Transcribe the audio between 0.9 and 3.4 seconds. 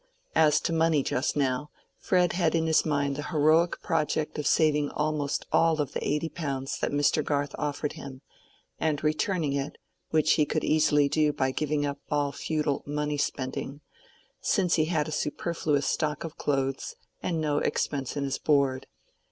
just now, Fred had in his mind the